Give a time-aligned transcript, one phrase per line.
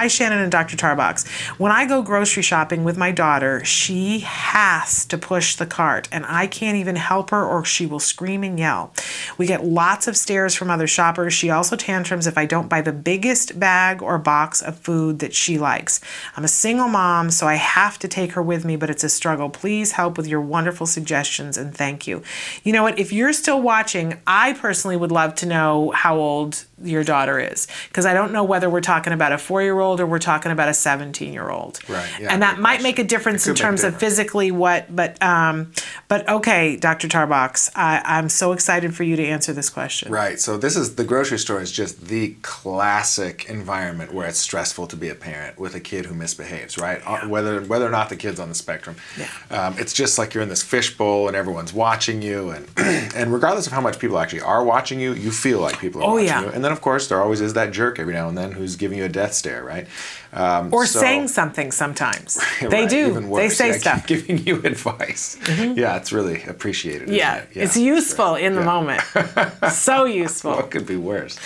[0.00, 0.78] Hi, Shannon and Dr.
[0.78, 1.28] Tarbox.
[1.58, 6.24] When I go grocery shopping with my daughter, she has to push the cart, and
[6.24, 8.94] I can't even help her or she will scream and yell.
[9.36, 11.34] We get lots of stares from other shoppers.
[11.34, 15.34] She also tantrums if I don't buy the biggest bag or box of food that
[15.34, 16.00] she likes.
[16.34, 19.10] I'm a single mom, so I have to take her with me, but it's a
[19.10, 19.50] struggle.
[19.50, 22.22] Please help with your wonderful suggestions and thank you.
[22.64, 22.98] You know what?
[22.98, 27.66] If you're still watching, I personally would love to know how old your daughter is
[27.88, 30.50] because I don't know whether we're talking about a four year old or we're talking
[30.52, 31.78] about a 17 year old.
[31.88, 32.82] Right, yeah, and that might question.
[32.84, 35.72] make a difference in could make a terms of physically what, but um,
[36.08, 37.08] but okay, Dr.
[37.08, 40.10] Tarbox, I, I'm so excited for you to answer this question.
[40.10, 40.40] Right.
[40.40, 44.96] So this is the grocery store is just the classic environment where it's stressful to
[44.96, 46.78] be a parent with a kid who misbehaves.
[46.78, 47.00] Right.
[47.06, 48.96] Uh, Whether whether or not the kid's on the spectrum.
[49.18, 49.28] Yeah.
[49.50, 52.66] Um, it's just like you're in this fishbowl and everyone's watching you, and
[53.14, 56.04] and regardless of how much people actually are watching you, you feel like people are
[56.08, 56.42] Oh, watching yeah.
[56.42, 56.48] you.
[56.50, 58.98] And then of course there always is that jerk every now and then who's giving
[58.98, 59.64] you a death stare.
[59.64, 59.86] Right.
[60.32, 62.38] Um, Or so- saying something sometimes.
[62.60, 63.08] They Right, do.
[63.08, 63.98] even They say yeah, stuff.
[64.06, 64.14] Mm-hmm.
[64.14, 65.36] Giving you advice.
[65.48, 67.08] Yeah, it's really appreciated.
[67.08, 67.48] Yeah, it?
[67.54, 68.74] it's useful in the Yeah.
[68.74, 69.02] moment.
[69.72, 70.52] so useful.
[70.52, 71.36] What could be worse?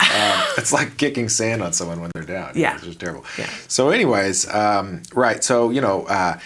[0.00, 2.52] Um, it's like kicking sand on someone when they're down.
[2.54, 2.74] Yeah.
[2.74, 3.24] It's just terrible.
[3.38, 3.48] Yeah.
[3.68, 5.42] So, anyways, um, right.
[5.42, 6.38] So, you know, uh,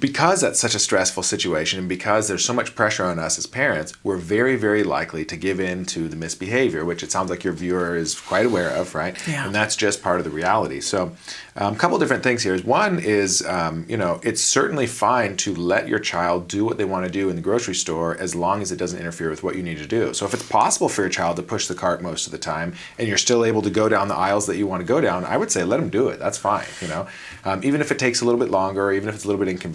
[0.00, 3.46] because that's such a stressful situation and because there's so much pressure on us as
[3.46, 7.44] parents, we're very, very likely to give in to the misbehavior, which it sounds like
[7.44, 9.16] your viewer is quite aware of, right?
[9.28, 9.44] Yeah.
[9.44, 10.80] And that's just part of the reality.
[10.80, 11.12] So,
[11.56, 15.38] a um, couple different things here is one is, um, you know, it's certainly fine
[15.38, 18.34] to let your child do what they want to do in the grocery store as
[18.34, 20.12] long as it doesn't interfere with what you need to do.
[20.12, 22.74] So, if it's possible for your child to push the cart most of the time
[22.98, 25.24] and you're still able to go down the aisles that you want to go down,
[25.24, 26.18] I would say let them do it.
[26.18, 27.06] That's fine, you know.
[27.44, 29.42] Um, even if it takes a little bit longer, or even if it's a little
[29.42, 29.65] bit inconvenient,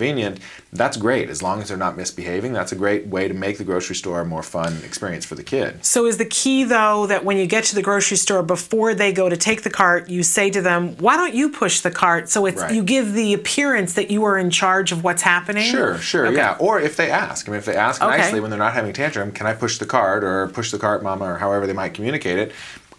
[0.73, 1.29] that's great.
[1.29, 4.21] As long as they're not misbehaving, that's a great way to make the grocery store
[4.21, 5.83] a more fun experience for the kid.
[5.85, 9.11] So is the key though that when you get to the grocery store before they
[9.11, 12.29] go to take the cart, you say to them, "Why don't you push the cart?"
[12.29, 12.73] So it's Right.
[12.73, 15.63] you give the appearance that you are in charge of what's happening.
[15.71, 16.37] Sure, sure, Okay.
[16.37, 16.55] yeah.
[16.59, 18.17] Or if they ask, I mean, if they ask Okay.
[18.17, 20.79] nicely when they're not having a tantrum, can I push the cart or push the
[20.79, 22.51] cart, mama, or however they might communicate it?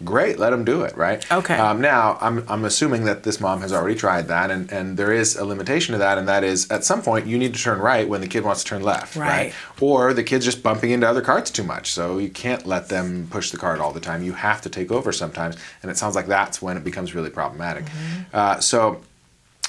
[0.03, 1.29] Great, let them do it, right?
[1.31, 1.55] Okay.
[1.55, 5.11] Um, now, I'm, I'm assuming that this mom has already tried that, and, and there
[5.11, 7.79] is a limitation to that, and that is at some point you need to turn
[7.79, 9.53] right when the kid wants to turn left, Right.
[9.81, 13.27] Or the kid's just bumping into other carts too much, so you can't let them
[13.29, 14.23] push the cart all the time.
[14.23, 17.29] You have to take over sometimes, and it sounds like that's when it becomes really
[17.29, 17.85] problematic.
[18.33, 19.01] Uh, so,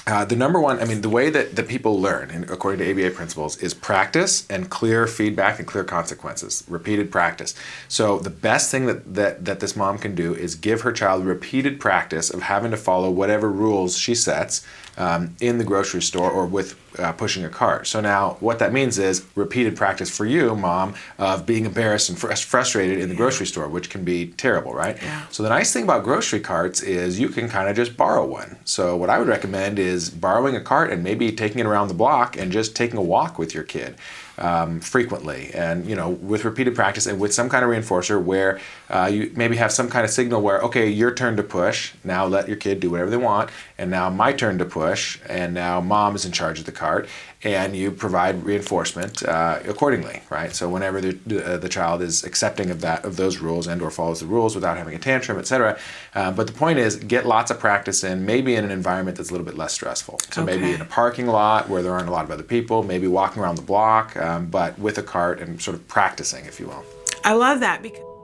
[0.07, 2.91] uh, the number one, I mean, the way that, that people learn, and according to
[2.91, 7.55] ABA principles, is practice and clear feedback and clear consequences, repeated practice.
[7.87, 11.25] So the best thing that, that, that this mom can do is give her child
[11.25, 14.65] repeated practice of having to follow whatever rules she sets
[14.97, 17.87] um, in the grocery store or with uh, pushing a cart.
[17.87, 22.17] So now what that means is repeated practice for you, mom, of being embarrassed and
[22.17, 24.97] fr- frustrated in the grocery store, which can be terrible, right?
[25.01, 25.27] Yeah.
[25.29, 28.57] So the nice thing about grocery carts is you can kind of just borrow one.
[28.63, 31.93] So what I would recommend is borrowing a cart and maybe taking it around the
[31.93, 33.95] block and just taking a walk with your kid
[34.37, 38.59] um, frequently, and you know with repeated practice and with some kind of reinforcer where
[38.89, 42.25] uh, you maybe have some kind of signal where okay your turn to push now
[42.25, 45.79] let your kid do whatever they want and now my turn to push and now
[45.81, 47.07] mom is in charge of the cart
[47.43, 50.53] and you provide reinforcement uh, accordingly right?
[50.53, 53.91] So whenever the, uh, the child is accepting of that of those rules and or
[53.91, 55.77] follows the rules without having a tantrum etc
[56.13, 59.29] uh, but the point is get lots of practice in maybe in an environment that's
[59.29, 60.19] a little bit less stressful.
[60.31, 63.07] So maybe in a parking lot where there aren't a lot of other people maybe
[63.07, 66.67] walking around the block um, but with a cart and sort of practicing if you
[66.67, 66.83] will.
[67.23, 68.14] I love that because